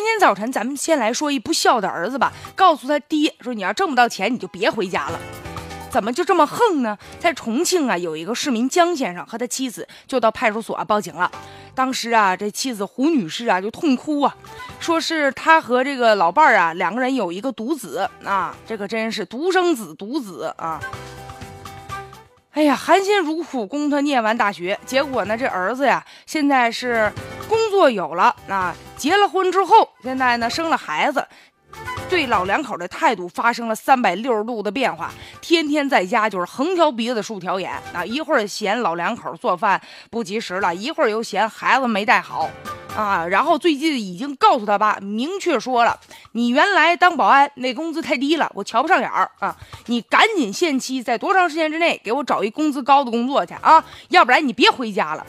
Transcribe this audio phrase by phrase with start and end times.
[0.00, 5.20] 今天早晨咱们先来说一不孝的儿子吧，告诉他爹说你要挣不到钱你就别回家了。
[5.90, 6.96] 怎么就这么横呢？
[7.18, 11.30] 在重庆啊，有一个市民江先生和他妻子就到派出所报警了。
[11.74, 14.34] 当时啊，这妻子胡女士啊就痛哭啊，
[14.80, 20.80] 说是他和这个老伴儿啊两个人有一个独子啊，这个真是独生子独子啊。
[22.52, 27.12] 哎呀，含辛茹苦供他念完大学，结果呢，这儿子呀现在是
[27.80, 31.26] 若有了啊，结了婚之后，现在呢生了孩子。
[32.10, 35.10] 对老两口的态度发生了三百六十度的变化，
[35.40, 38.04] 天天在家就是横挑鼻子竖挑眼啊！
[38.04, 42.50] 一会儿嫌老两口做饭不及时了，一会儿又嫌孩子没带好
[42.94, 43.24] 啊！
[43.24, 45.98] 然后最近已经告诉他爸，明确说了，
[46.32, 49.56] 你原来当保安那工资太低了，我瞧不上眼儿啊！
[49.86, 53.82] 你赶紧限期，在多长时间之内给我找一工资高的工作去啊！
[54.10, 55.24] 要不然你别回家了。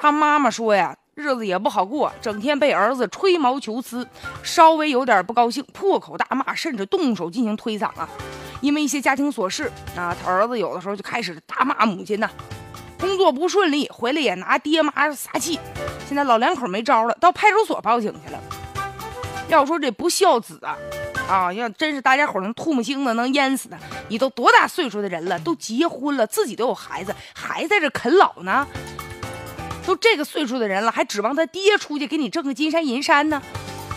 [0.00, 0.96] 他妈妈说呀。
[1.16, 4.08] 日子也不好过，整天被儿子吹毛求疵，
[4.42, 8.08] 稍微有点不高兴，破口大骂，甚至动手进行推搡啊！
[8.62, 12.30] 因为一些家庭琐事啊，他儿子有的时候就开始大骂母亲呐。
[12.98, 15.60] 工作不顺利，回来也拿爹妈撒气。
[16.08, 18.40] 现在老两口没招了，到派出所报警去了。
[19.48, 20.74] 要说这不孝子啊，
[21.28, 23.76] 啊，要真是大家伙能吐沫星子能淹死他。
[24.08, 28.66] 你都多大岁数的人了，都结婚了，自己都有孩子，还在这啃老呢？
[29.86, 33.42] 都这个岁数的人了，还指望他爹出去给你挣个金山银山呢？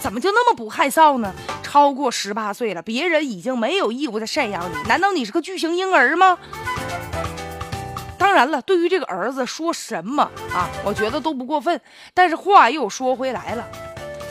[0.00, 1.32] 怎么就那么不害臊呢？
[1.62, 6.38] 超过十八岁了，别人已经没有义务再赡养你，难道你是个巨型婴儿吗？
[8.18, 11.80] 当然了，对于这个儿子说什么啊，我觉得都不过分。
[12.14, 13.66] 但是话又说回来了，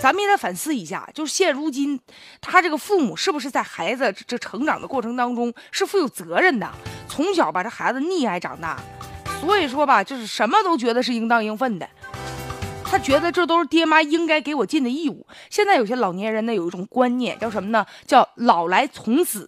[0.02, 2.00] 咱们也得反思一下，就是现如今
[2.42, 6.70] 他这个父母是不是在孩子这成长的过程当中是负有责任的？
[7.08, 8.78] 从小把这孩子溺爱长大。
[9.42, 11.90] 所以说吧，就是什么都觉得是应当应分的，
[12.86, 15.26] 他觉得这都是爹妈应该给我尽的义务。
[15.50, 17.86] 现在有些老年人呢，有一种观念叫什么呢？
[18.06, 19.48] 叫老来从子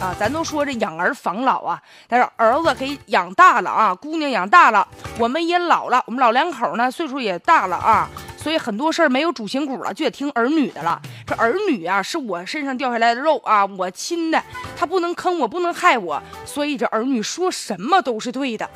[0.00, 0.14] 啊。
[0.18, 4.86] 咱都说这养儿防老啊，但是儿子给养大了啊，姑娘养大了，
[5.18, 11.00] 我们也老了，我们老两口呢岁数也大了啊，所以很多事儿没有主心骨了，就得听儿女的了。
[11.26, 14.42] 这儿女啊，是我身上掉下来的肉啊，我亲的，
[14.76, 18.68] 他不能坑我，不能害我，所以这儿女说什么都是对的。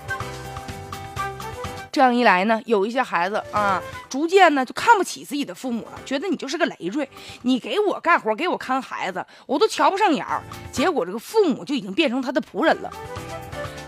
[1.93, 7.09] 这样一来呢，有一些孩子啊，逐渐呢就看不起自己的父母了，觉得你就是个累赘，
[7.43, 10.41] 你给我干活，给我看孩子，我都瞧不上眼儿。
[10.71, 12.91] 结果这个父母就已经变成他的仆人了。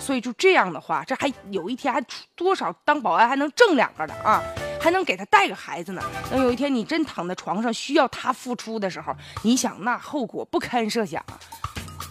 [0.00, 2.04] 所以就这样的话，这还有一天还
[2.34, 4.42] 多少当保安还能挣两个的啊，
[4.80, 6.02] 还能给他带个孩子呢。
[6.28, 11.38] 等有一天你真躺在床上需要他付出的时候，你想那后果不堪设想啊！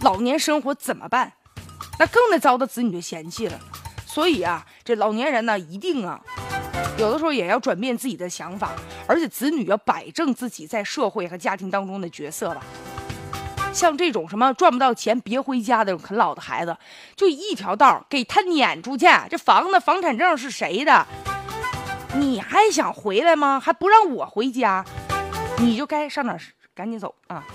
[0.01, 1.33] 老年生活怎么办？
[1.99, 3.59] 那更得遭到子女的嫌弃了。
[4.13, 6.19] 所以啊，这老年人呢，一定啊，
[6.97, 8.71] 有的时候也要转变自己的想法，
[9.07, 12.61] 而且子女要摆正自己在社会和家庭当中的角色吧。
[13.71, 16.75] 像这种什么赚不到钱别回家的啃老的孩子，
[17.15, 19.07] 就一条道给他撵出去。
[19.29, 21.07] 这房子、房产证是谁的？
[22.15, 23.61] 你还想回来吗？
[23.63, 24.83] 还不让我回家？
[25.59, 26.37] 你就该上哪
[26.75, 27.45] 赶紧走啊！